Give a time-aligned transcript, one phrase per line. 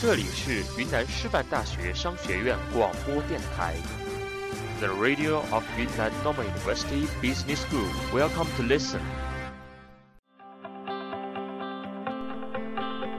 [0.00, 3.74] 这里是云南师范大学商学院广播电台
[4.78, 7.88] ，The Radio of Yunnan Normal University Business School.
[8.14, 9.00] Welcome to listen.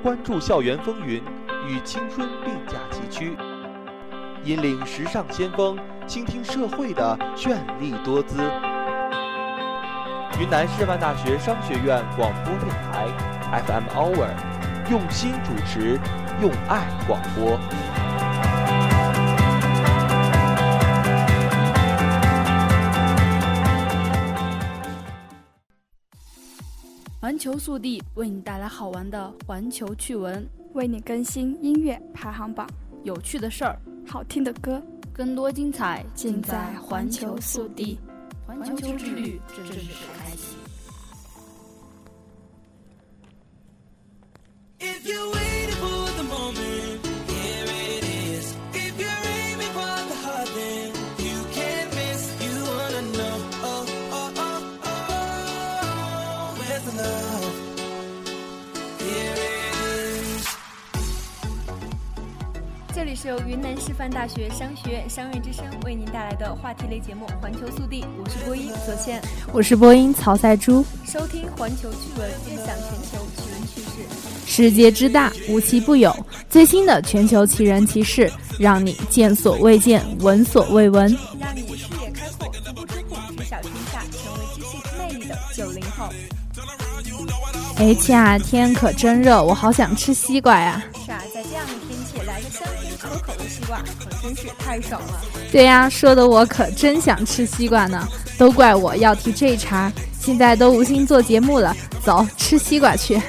[0.02, 1.22] 关注校园风云，
[1.68, 3.36] 与青春并驾齐驱，
[4.46, 8.38] 引领时尚先锋，倾听社会的绚丽多姿。
[10.40, 13.08] 云南师范大学商学院广播电台
[13.66, 14.30] FM Hour，
[14.92, 16.00] 用心主持，
[16.40, 17.58] 用爱广播。
[27.20, 32.70] 环球速递为你带来好玩的环球趣闻，为你更新音乐排行榜，
[33.04, 33.76] 有趣的事儿，
[34.08, 34.80] 好听的歌，
[35.12, 38.00] 更多精彩尽在环球速递。
[38.46, 39.74] 环球之旅正式
[44.80, 44.86] 这
[63.04, 69.20] 里是由云南师范大学商学院商业之声为您带来的话题类节目《环球速递》，我是播音左倩，
[69.52, 70.86] 我是播音曹赛珠。
[71.06, 72.76] 收听环球趣闻，分享全
[73.10, 73.47] 球趣事。
[74.58, 76.12] 世界之大，无奇不有，
[76.50, 78.28] 最新的全球奇人奇事，
[78.58, 86.10] 让你见所未见，闻所未闻，让你视野开阔，足不出户，知晓天下，成为知性魅力的九零后。
[87.76, 90.84] 哎，亲啊，天可真热，我好想吃西瓜呀！
[91.06, 95.22] 是啊，在这样的天气，来个香甜可口的西瓜，可真是太爽了。
[95.52, 98.08] 对呀，说的我可真想吃西瓜呢。
[98.40, 103.22] 都怪我要提这茬，现在都无心做节目了，走，吃西瓜去。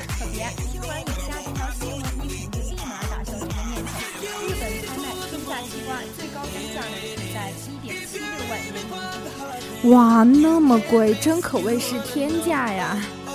[9.99, 12.97] 哇，那么贵，真可谓是天价呀！
[13.27, 13.35] 中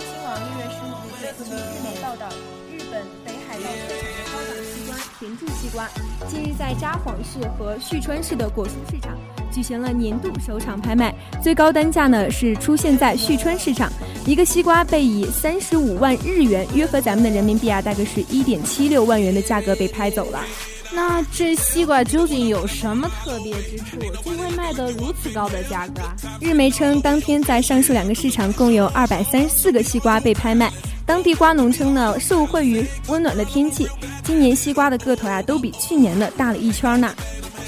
[0.00, 2.26] 新网六月十五日据日媒报道，
[2.72, 5.86] 日本北海道特产的高档西瓜田柱西瓜，
[6.26, 9.12] 近日在札幌市和旭川市的果蔬市场
[9.52, 13.92] 举行了年度首场拍卖，最高单价呢是出现在旭川市场，
[14.24, 20.42] 一个西瓜被以三十五万日元，约合咱们的人民币啊，大概是一点七六万元的价格被拍走了。
[20.92, 26.14] 那这西瓜究竟有什么特别之处，竟会卖得如此高的价格啊？
[26.40, 30.72] 日媒称，当天在上述两个市场共有二百三十四个西瓜被拍卖。
[31.04, 33.86] 当地瓜农称呢，受惠于温暖的天气，
[34.24, 37.14] 今年西瓜的个头啊都比去年的大了一圈呢。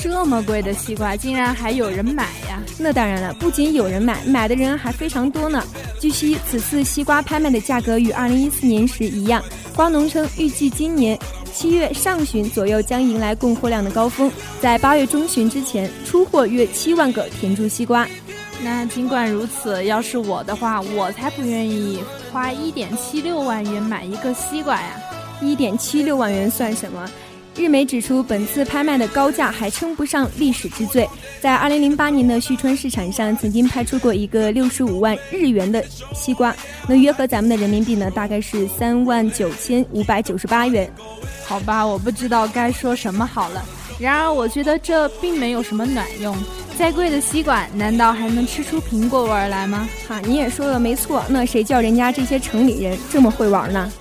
[0.01, 2.63] 这么贵的西瓜，竟然还有人买呀？
[2.79, 5.65] 那当然了，不仅有人买，买的人还非常多呢。
[6.01, 9.43] 据悉，此次西瓜拍卖的价格与二零一四年时一样。
[9.79, 11.17] 瓜农称，预计今年
[11.55, 14.29] 七月上旬左右将迎来供货量的高峰，
[14.61, 18.05] 在八月中旬之前出货约七万个甜猪西瓜。
[18.61, 22.03] 那尽管如此，要是我的话，我才不愿意
[22.33, 25.01] 花一点七六万元买一个西瓜呀！
[25.41, 27.09] 一点七六万元算什么？
[27.59, 31.07] 日媒指出，本次拍卖的高价还称不上历史之最。
[31.41, 36.55] 在二零零八年的旭川市场上，曾经拍出过一个六十五万日元的西瓜，
[36.87, 40.89] 那约合咱们的人民币呢，大概是三万九千五百九十八元。
[41.45, 43.65] 好吧，我不知道该说什么好了。
[43.99, 46.37] 然而，我觉得这并没有什么卵用。
[46.79, 49.89] 再贵的西瓜，难道还能吃出苹果味儿来吗？
[50.07, 51.25] 哈，你也说的没错。
[51.29, 53.93] 那谁叫人家这些城里人这么会玩呢？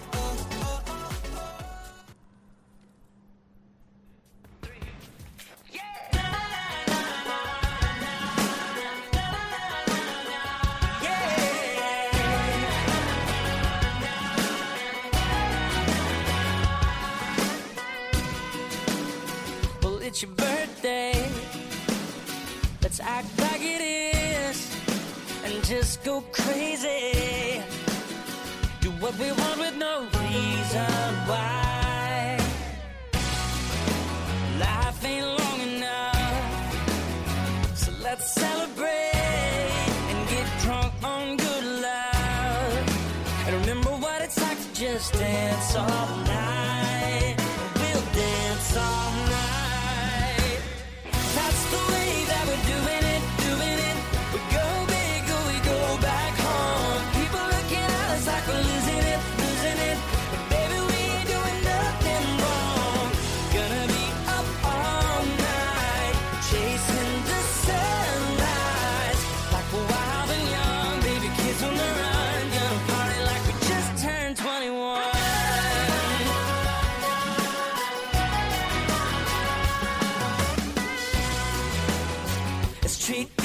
[83.07, 83.36] treat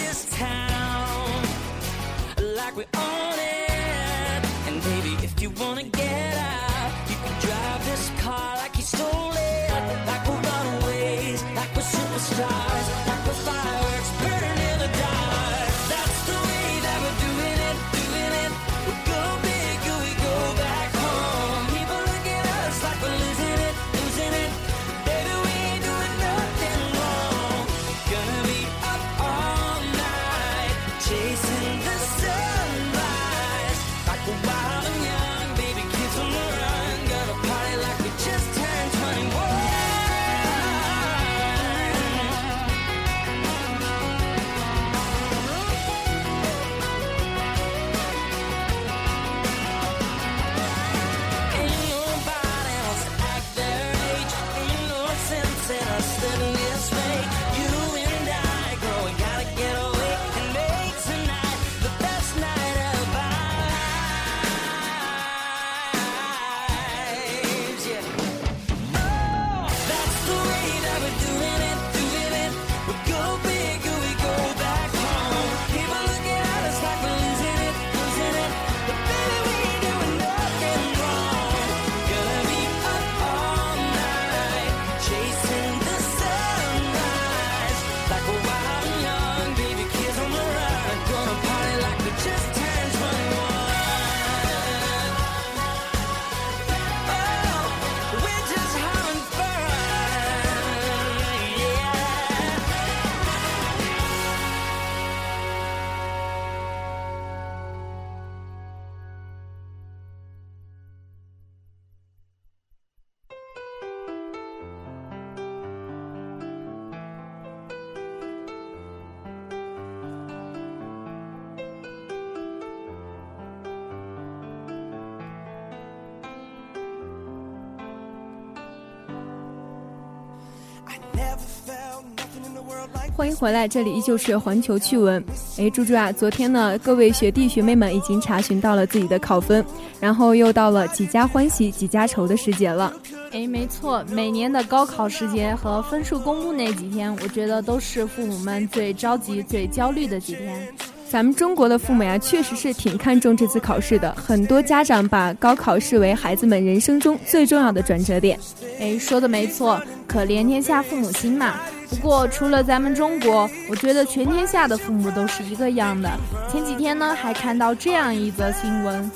[133.23, 135.25] 欢迎回来，这里依旧是环球趣闻。
[135.57, 139.65] 哎，猪猪啊，昨天呢，各位学弟学妹们已经查询到了自己的考分，
[140.01, 142.93] 然后又到了几家欢喜几家愁的时节了。
[143.31, 150.75] 哎，没错，每年的高考时节和分数公布那几天，我觉得都是父母们最着急、最焦虑的几天。
[151.12, 158.41] 咱们中国的父母呀，确实是挺看重这次考试的，很多家长把高考视为孩子们人生中最重要的转折点。
[158.81, 161.56] 哎，说的没错，可怜天下父母心嘛。
[161.91, 166.09] 不过，除了咱们中国，我觉得全天下的父母都是一个样的。
[166.50, 169.11] 前几天呢，还看到这样一则新闻：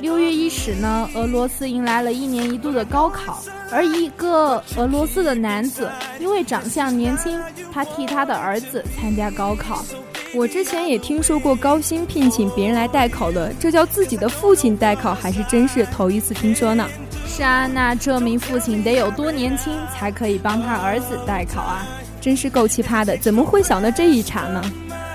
[0.00, 3.42] 六月伊始呢，俄罗斯迎来了一年一度的高考，
[3.72, 7.40] 而一个俄罗斯的男子因为长相年轻，
[7.72, 9.84] 他替他的儿子参加高考。
[10.32, 16.88] 我之前也听说过高薪聘请别人来代考的，这叫自己的父亲代考，还是真是头一次听说呢？
[17.26, 21.84] 是啊，那这名父亲得有多年轻才可以帮他儿子代考啊？
[22.20, 24.62] 真是够奇葩的，怎么会想到这一茬呢？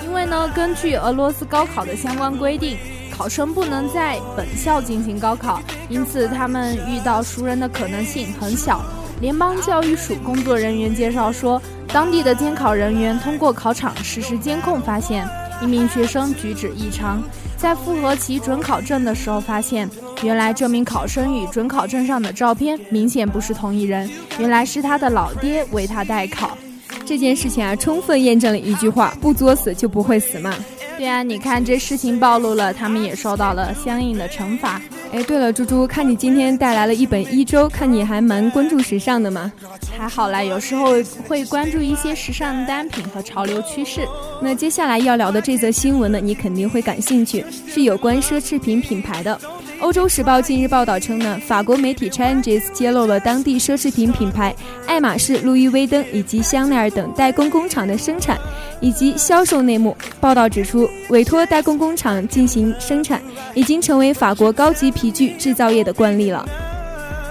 [0.04, 2.78] 因为呢，根据俄罗斯高考的相关规定，
[3.16, 8.84] 考生不能在本校进行高考，因此他们遇到熟人的可能性很小。
[9.22, 15.28] 联邦教育署工作人员介绍说，当地的监考人员通过考场实时监控发现，
[15.62, 17.24] 一名学生举止异常，
[17.58, 19.90] 在复核其准考证的时候发现，
[20.22, 26.58] 原来这名考生与准考证上的照片明显不是同一人，原来是他的老爹为他代考。
[27.06, 30.54] 这件事情啊，充分验证了一句话：不作死就不会死嘛。
[30.98, 34.82] 对啊，你看这事情暴露了，他们也受到了相应的惩罚。
[35.12, 39.52] 哎，对了，猪猪，看你今天带来了一本一周，看你还蛮关注时尚的嘛。
[39.98, 40.94] 还好啦，有时候
[41.28, 44.08] 会关注一些时尚单品和潮流趋势。
[44.42, 49.40] 那接下来要聊的这则新闻呢，你肯定会感兴趣，是有关奢侈品品牌的。
[49.86, 54.52] 欧洲时报近日报道称呢，法国媒体 Challenges 揭露了当地奢侈品品牌
[54.88, 58.36] 爱马仕、路易威登以及香奈儿等代工工厂的生产
[58.82, 59.96] 以及销售内幕。
[60.20, 63.22] 报道指出，委托代工工厂进行生产
[63.54, 66.44] 已经成为法国高级皮具制造业的惯例了。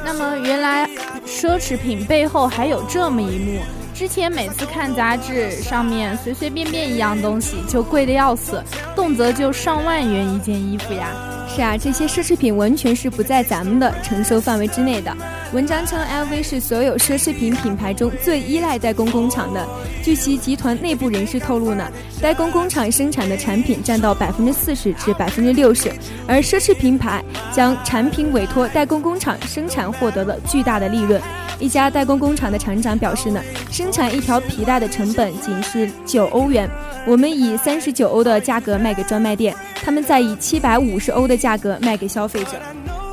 [0.05, 0.89] 那么，原来
[1.27, 3.59] 奢侈品背后还有这么一幕。
[3.93, 8.63] 之前每次看杂志，上面随随便便一样东西就贵的要死，
[8.95, 11.11] 动辄就上万元一件衣服呀。
[11.47, 15.15] 是啊，这些奢侈品完全是不在咱们的承受范围之内的。
[15.53, 19.65] 文章称，LV 是所有奢侈品品牌中最依赖代工工厂的。
[20.03, 21.89] 据其集团内部人士透露呢，
[22.21, 25.93] 代工工厂生产的产品占到百分之四十至百分之六十，
[26.27, 27.23] 而奢侈品牌
[27.53, 31.21] 将产品委托代工工厂生产，获得了巨大的利润。
[31.61, 36.69] 一家代工工厂的厂长表示呢，生产一条皮带的成本仅是九欧元，
[37.07, 42.53] 我们以三十九欧的价格卖给专卖店，他们再以七百五十欧的价格卖给消费者。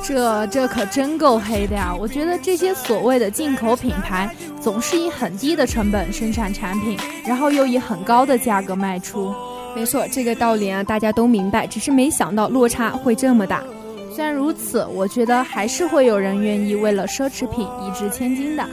[0.02, 1.94] 这这可真够黑的呀！
[1.96, 9.32] 我觉得这些所谓的进口品牌，总是以很低的成本生产产品，然后又以很高的价格卖出。
[9.76, 13.62] 没错，这个道理啊，大家都明白，只是没想到落差会这么大。
[14.12, 18.66] 虽然如此，我觉得还是会有人愿意为了奢侈品一掷千金的。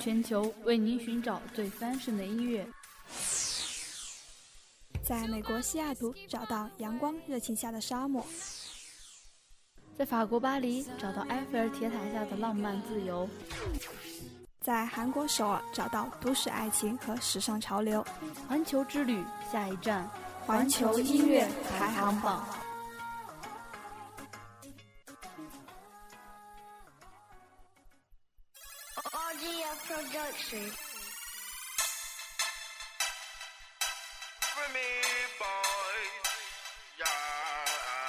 [0.00, 2.66] 全球为您寻找最 fashion 的音乐，
[5.02, 8.24] 在美国西雅图找到阳光热情下的沙漠，
[9.98, 13.28] 在法国巴黎找到埃菲尔铁塔下的浪漫自由，
[14.62, 18.02] 在韩国首尔找到都市爱情和时尚潮流。
[18.48, 20.10] 环球之旅下一站，
[20.46, 21.46] 环球音乐
[21.78, 22.48] 排行榜。
[30.00, 30.64] Production.
[34.40, 34.88] For me,
[35.38, 36.00] boy,
[36.98, 38.08] yeah.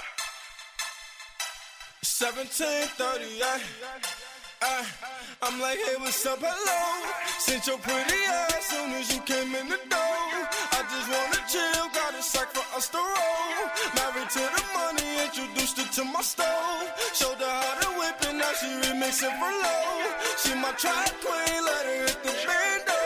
[2.02, 4.21] 1738,
[4.62, 4.84] uh,
[5.42, 7.12] I'm like, hey, what's up, hello?
[7.40, 10.22] Since your pretty ass soon as you came in the door.
[10.78, 13.62] I just wanna chill, got a sack for us to roll.
[13.98, 16.86] Married to the money, introduced her to my stove.
[17.14, 19.94] Showed her how to whip it, now she remixing for low.
[20.38, 23.02] She my track queen, let her hit the bando.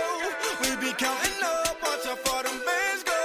[0.62, 3.21] We be counting up, watch how far them bands go.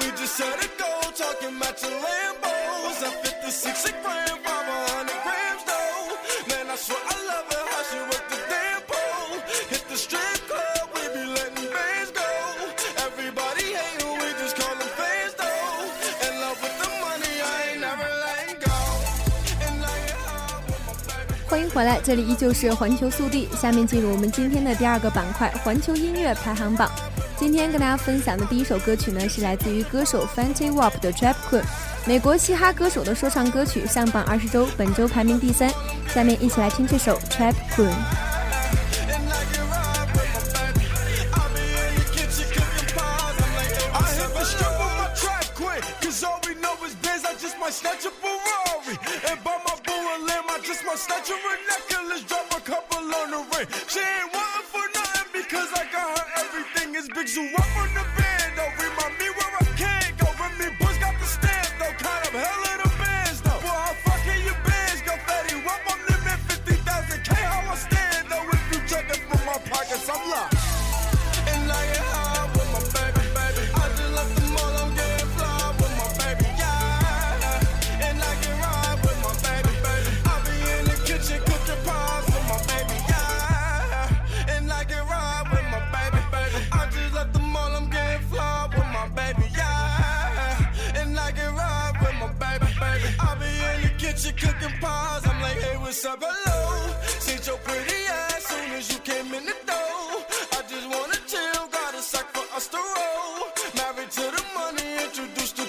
[0.00, 3.02] We just set it go, talking matching Lambos.
[3.04, 4.47] At 56 a gram, 500
[21.78, 23.48] 回来，这里依旧是环球速递。
[23.56, 26.90] 下面进入我们今天的第二个板块——环球音乐排行榜。
[27.36, 31.60] 今天跟大家分享的第一首歌曲呢，是来自于歌手 Fenty Wap 的《Trap Queen》，
[32.04, 35.70] 美国嘻哈歌手的说唱歌曲，上榜二十周，本周排名第三。
[36.08, 37.86] 下面一起来听这首《Trap Queen》。
[51.06, 52.24] Her a necklace.
[52.24, 53.68] Drop a couple on the ring.
[53.86, 56.96] She ain't wanting for nothing because I got her everything.
[56.96, 58.54] Is big zoo up on the band.
[58.58, 59.37] Oh, Don't remind me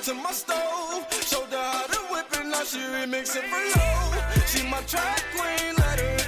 [0.09, 1.05] to my stove.
[1.11, 4.21] Showed her how to whip it, now she remixing for low.
[4.47, 6.18] She my track queen, let her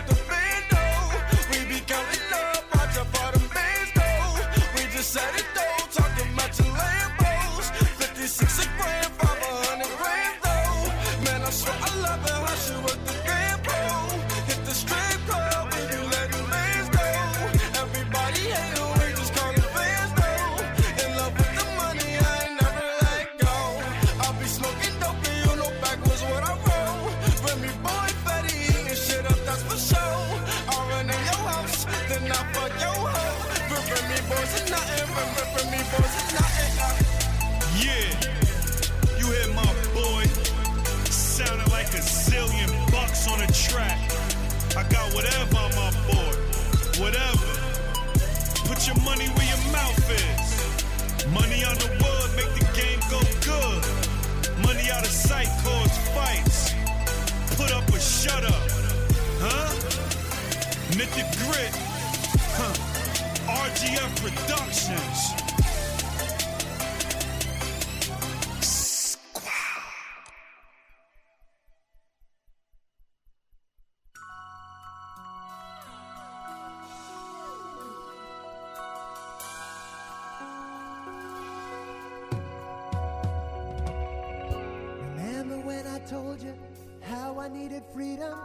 [87.93, 88.37] freedom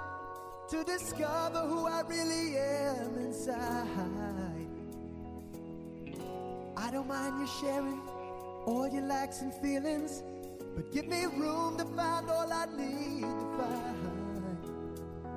[0.68, 3.86] to discover who I really am inside?
[6.76, 8.00] I don't mind you sharing
[8.66, 10.22] all your likes and feelings,
[10.74, 14.06] but give me room to find all I need to find.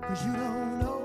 [0.02, 0.99] Cause you don't own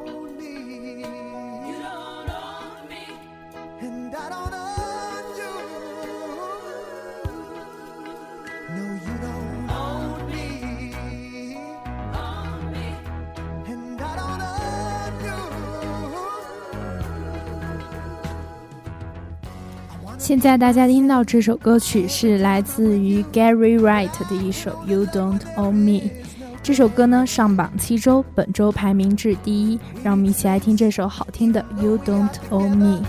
[20.25, 26.01] 现在大家听到这首歌曲是来自于 Gary Wright 的一首《You Don't Own Me》。
[26.63, 29.79] 这首歌呢上榜七周，本周排名至第一。
[30.03, 33.03] 让我们一起来听这首好听的《You Don't Own Me》。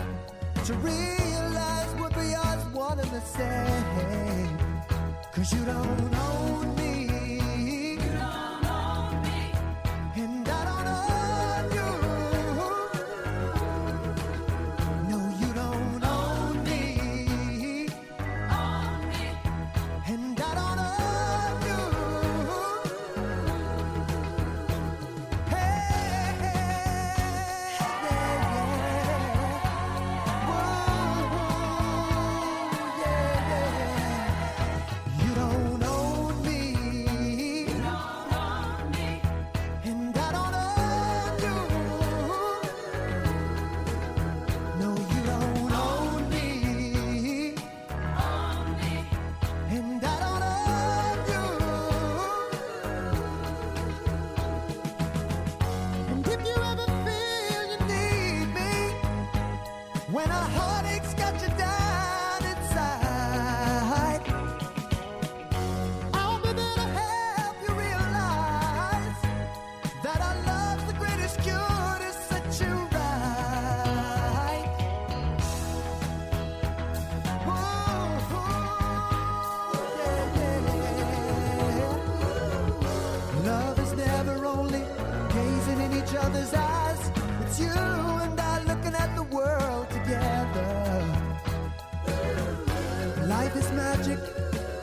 [93.98, 94.20] Magic.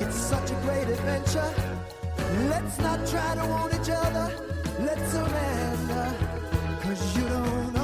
[0.01, 1.53] It's such a great adventure.
[2.49, 4.27] Let's not try to own each other.
[4.81, 6.15] Let's surrender.
[6.83, 7.82] Cause you don't own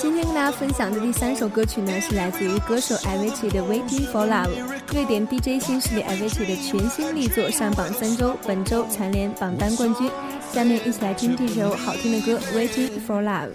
[0.00, 4.48] 今天跟大家分享的第三首歌曲呢，是来自于歌手 Avicii 的《Waiting for Love》，
[4.92, 10.10] 瑞典 DJ 新势力 Avicii 的全新力作，上榜三周，本周蝉联榜单冠军。
[10.52, 13.50] 下面一起来听这首好听的歌《Waiting for Love》。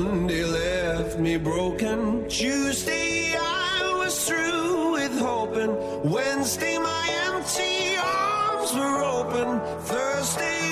[0.00, 2.26] Monday left me broken.
[2.28, 5.76] Tuesday I was through with hoping.
[6.04, 9.60] Wednesday my empty arms were open.
[9.84, 10.71] Thursday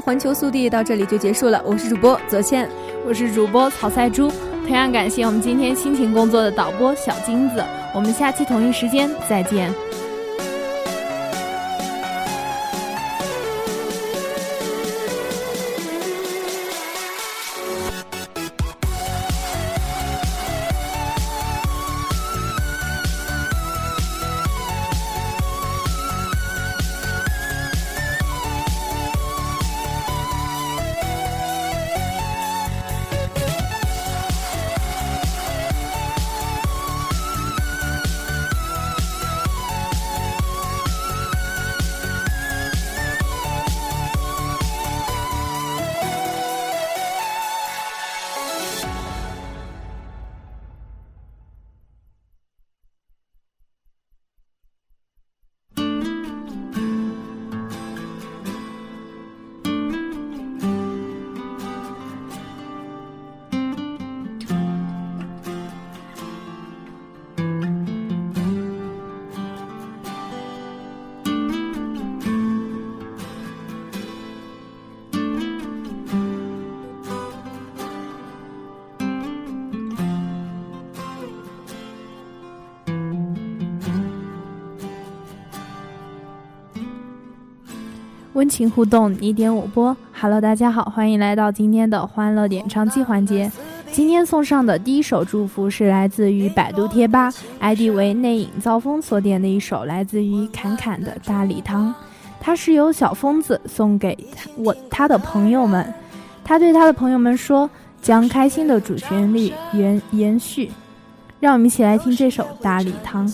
[0.00, 2.68] 环球速递到这里就结束了，我是主播左倩。
[3.06, 4.30] 我是主播曹赛珠，
[4.66, 7.64] 同样感谢我们今天辛勤工作的导播小金子。
[7.94, 9.72] 我们下期同一时间再见。
[88.36, 89.96] 温情互动，你点我播。
[90.12, 93.50] Hello，大家好，欢迎来到今天的欢乐点唱机环节。
[93.90, 101.94] 今天送上的第一首祝福是来自于百度贴吧，ID 为内影造风所点的一首来自于侃侃的大礼堂。
[102.38, 104.14] 它是由小疯子送给
[104.58, 105.90] 我他的朋友们，
[106.44, 107.70] 他对他的朋友们说，
[108.02, 110.70] 将开心的主旋律延延续。
[111.40, 113.26] 让我们一起来听这首大礼堂。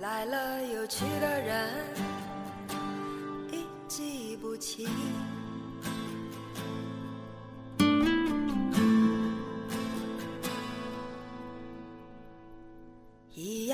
[0.00, 1.66] 来了又去的人，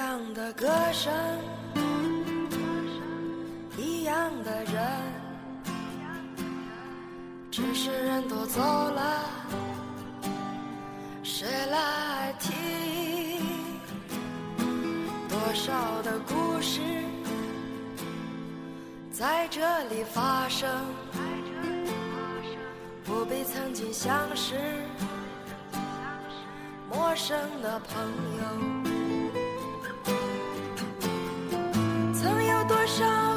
[0.08, 1.12] 一样的歌声，
[3.76, 4.74] 一样的人，
[7.50, 9.26] 只是人都走了，
[11.22, 13.42] 谁来听？
[15.28, 16.80] 多少的故事
[19.12, 20.70] 在这里发生，
[23.04, 24.54] 不必曾经相识，
[26.90, 28.97] 陌生的朋友。
[33.00, 33.27] 有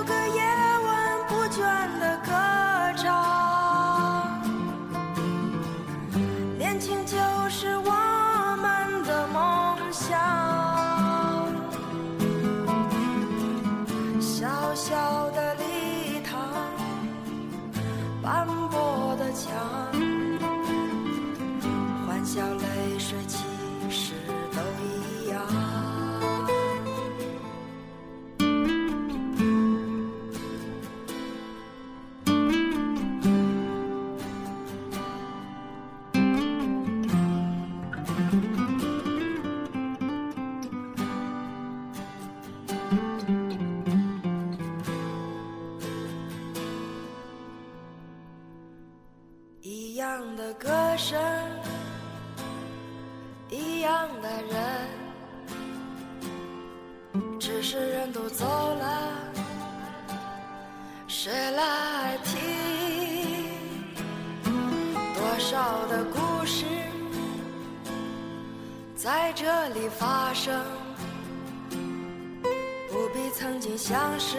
[73.83, 74.37] 像是，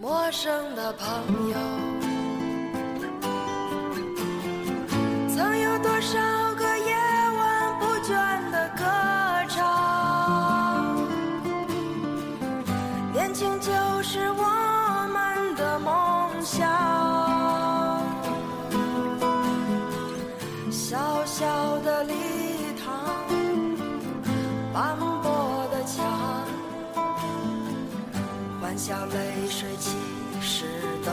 [0.00, 1.81] 陌生的朋友。
[28.84, 29.90] 笑泪水其
[30.40, 30.64] 实
[31.04, 31.12] 都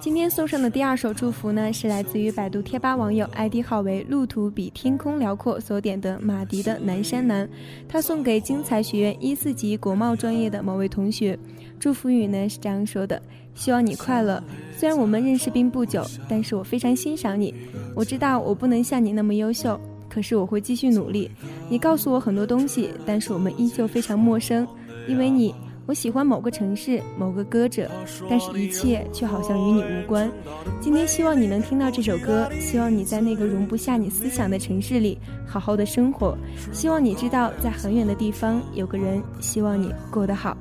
[0.00, 7.46] 今天送上的第二首祝福呢，是来自于百度贴吧网友 ID 号为“路途比天空辽阔”所点的马迪的《南山南》，
[7.88, 11.38] 他送给精彩学院一四级国贸专业的某位同学。
[11.78, 13.20] 祝福语呢是这样说的：
[13.54, 14.42] 希望你快乐。
[14.76, 17.54] 虽然我们认识并不久，但是我非常欣赏你。
[17.94, 21.30] 我知道我不能像你那么优秀，可是我会继续努力。
[21.68, 24.66] 你告诉我很多东西，但是我们依旧非常陌生，
[25.08, 25.54] 因为你。
[25.84, 27.90] 我喜欢某个城市，某个歌者，
[28.30, 30.30] 但是一切却好像与你无关。
[30.80, 36.38] 今天希望你能听到这首歌，希望你在那个容不下你思想的城市里好好的生活。
[36.72, 40.56] 希望你知道，在很远的地方有个人希望你过得好。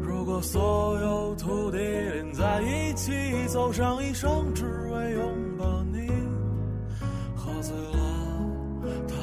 [0.00, 3.12] 如果所有土地连在一起，
[3.48, 5.22] 走上一生只为拥
[5.58, 6.06] 抱你，
[7.34, 7.98] 喝醉了
[9.08, 9.14] 他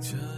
[0.00, 0.37] 这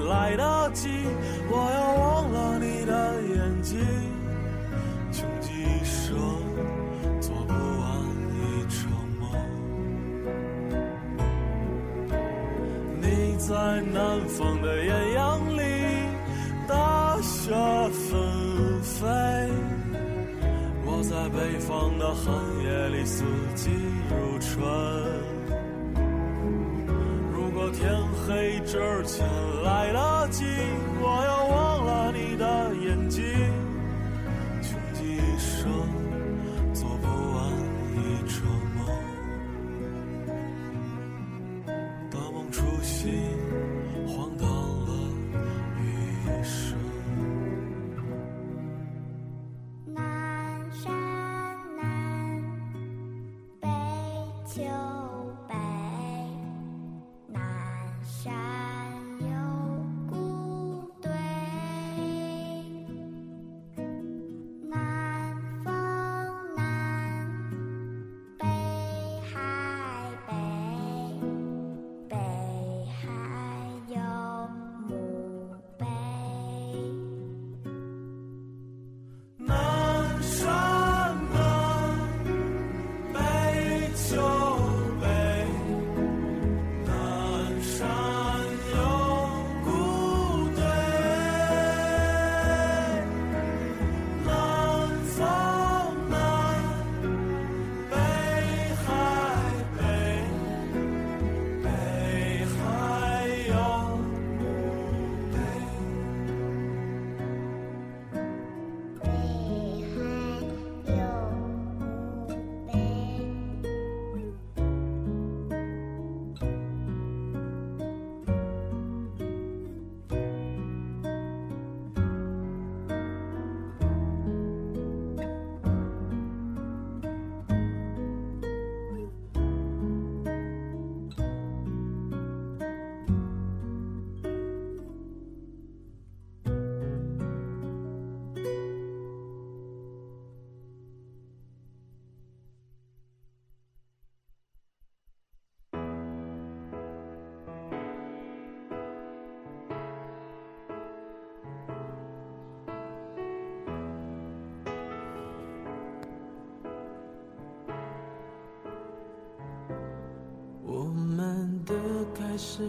[162.13, 162.63] 开始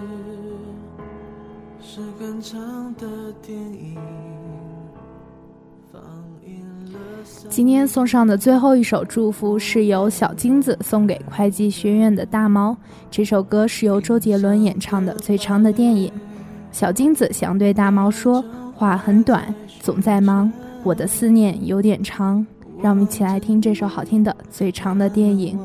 [1.80, 3.06] 是很长的
[3.42, 3.96] 电影，
[5.92, 6.00] 放
[6.44, 6.60] 映
[6.92, 6.98] 了
[7.48, 12.76] 今天送上的最后一首祝福是由小金子送给会计学院的大猫。
[13.10, 16.08] 这首歌是由周杰伦演唱的《最长的电影》。
[16.70, 18.42] 小金子想对大猫说
[18.74, 20.50] ：“话很短，总在忙，
[20.82, 22.46] 我的思念有点长。”
[22.82, 25.58] 让我们一起来听这首好听的《最长的电影》。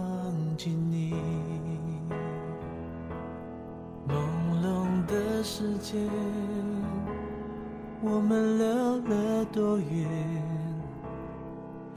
[8.01, 8.65] 我们溜
[8.99, 10.07] 了多远？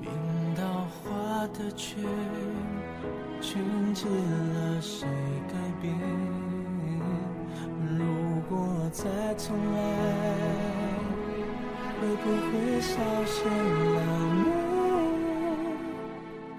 [0.01, 0.09] 冰
[0.57, 2.03] 刀划的圈，
[3.40, 3.62] 圈
[3.94, 5.07] 起了谁
[5.48, 5.94] 改变？
[7.98, 8.05] 如
[8.48, 9.05] 果再
[9.36, 9.78] 重来，
[12.01, 12.94] 会不会少
[13.24, 14.01] 些浪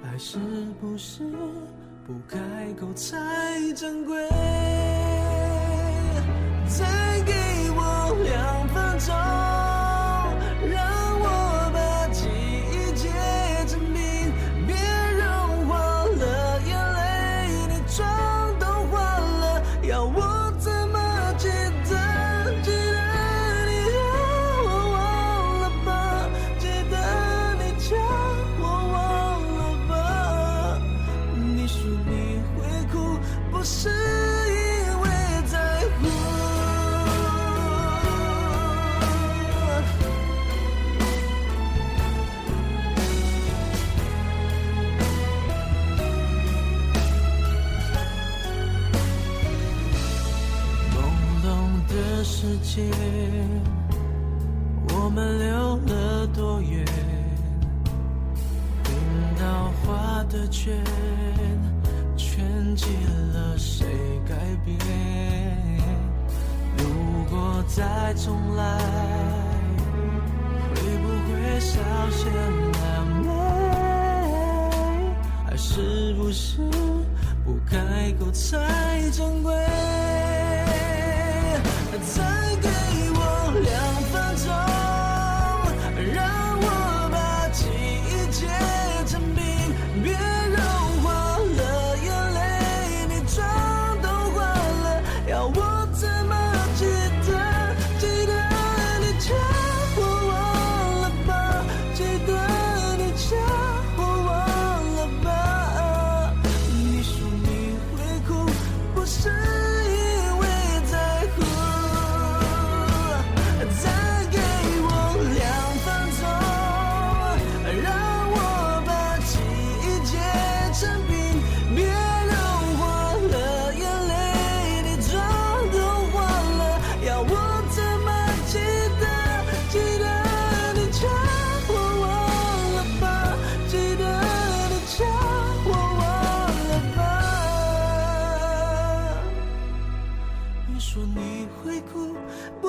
[0.03, 0.09] 漫？
[0.11, 0.37] 爱是
[0.79, 1.23] 不是
[2.05, 2.37] 不开
[2.79, 3.17] 口才
[3.75, 4.27] 珍贵？
[6.67, 7.10] 再
[60.63, 60.77] 圈，
[62.15, 62.85] 圈起
[63.33, 63.87] 了谁
[64.29, 64.77] 改变？
[66.77, 66.85] 如
[67.31, 68.77] 果再重来，
[70.75, 71.81] 会不会少
[72.11, 73.27] 些狼狈？
[75.47, 76.57] 还是不是
[77.43, 79.51] 不开口才珍贵？
[82.03, 82.55] 再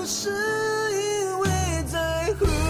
[0.02, 1.48] 不是因为
[1.86, 2.61] 在乎。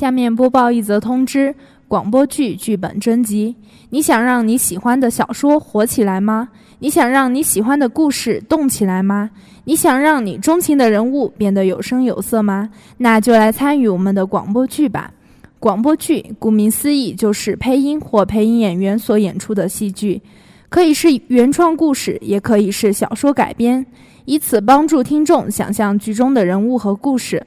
[0.00, 1.54] 下面播报一则通知：
[1.86, 3.54] 广播剧剧本征集。
[3.90, 6.48] 你想让你喜欢的小说火起来吗？
[6.78, 9.28] 你想让你喜欢的故事动起来吗？
[9.64, 12.70] 你想让你钟情的人物变得有声有色吗？
[12.96, 15.12] 那就来参与我们的广播剧吧。
[15.58, 20.22] 广播剧顾名思义就是配音或配音演员所演出的戏剧，
[20.70, 23.84] 可以是原创故事，也可以是小说改编，
[24.24, 27.46] 以此帮助听众想象剧中的人物和故事。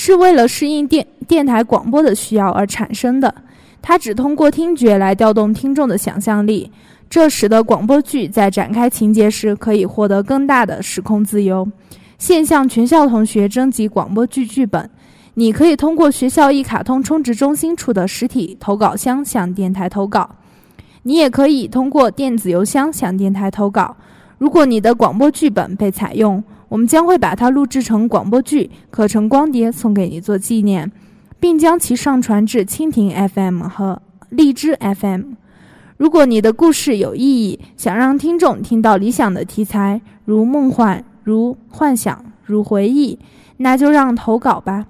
[0.00, 3.34] 是为了适应电电台广播的需要而产生的。
[3.82, 6.70] 它只通过听觉来调动听众的想象力，
[7.10, 11.68] 这使得广播剧在展开情节时可以获得更大的时空自由。
[12.16, 14.88] 现向全校同学征集广播剧剧本，
[15.34, 20.30] 你可以通过学校一卡通充值中心处的实体投稿箱向电台投稿，
[21.02, 23.96] 你也可以通过电子邮箱向电台投稿。
[24.38, 30.90] 如果你的广播剧本被采用，我们将会把它录制成广播剧，刻成光碟送给你做纪念，
[31.40, 35.32] 并将其上传至蜻蜓 FM 和荔枝 FM。
[35.96, 43.18] 如果你的故事有意义，想让听众听到理想的题材，如梦幻、如幻想，如回忆，
[43.56, 44.86] 那就让投稿吧，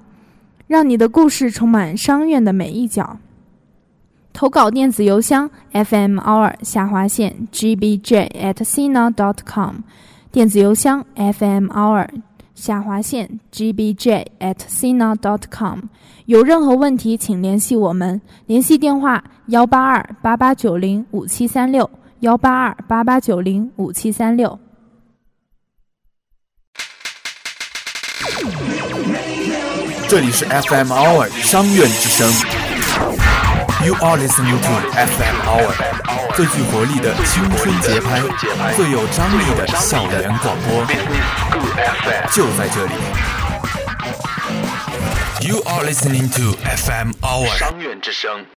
[0.66, 3.18] 让你的故事充满商院的每一角。
[4.34, 9.76] 投稿电子邮箱 fmr 下划线 gbj at sina dot com，
[10.38, 12.06] 电子邮箱：fm hour
[12.54, 15.80] 下划线 gbj at sina dot com。
[16.26, 24.56] 有任何问题，请联系我们，联系电话：幺八二八八九零五七三六，幺八二八八九零五七三六。
[30.08, 32.57] 这里是 FM Hour 商院之声。
[33.84, 35.72] You are listening to FM Hour，
[36.34, 38.20] 最具活力的青春节拍，
[38.74, 40.84] 最有张力的校园广播，
[42.32, 42.92] 就在这里。
[45.48, 48.48] You are listening to FM Hour 商院之声。